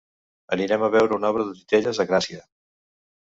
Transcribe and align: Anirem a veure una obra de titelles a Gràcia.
Anirem 0.55 0.85
a 0.85 0.89
veure 0.95 1.15
una 1.17 1.29
obra 1.33 1.45
de 1.49 1.53
titelles 1.59 2.01
a 2.05 2.05
Gràcia. 2.13 2.41